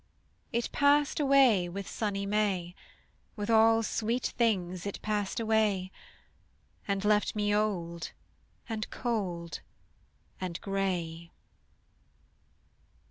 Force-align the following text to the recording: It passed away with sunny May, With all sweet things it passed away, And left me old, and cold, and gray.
It 0.51 0.71
passed 0.71 1.19
away 1.19 1.69
with 1.69 1.87
sunny 1.87 2.25
May, 2.25 2.73
With 3.35 3.51
all 3.51 3.83
sweet 3.83 4.33
things 4.35 4.87
it 4.87 4.99
passed 5.03 5.39
away, 5.39 5.91
And 6.87 7.05
left 7.05 7.35
me 7.35 7.53
old, 7.53 8.11
and 8.67 8.89
cold, 8.89 9.61
and 10.39 10.59
gray. 10.61 11.29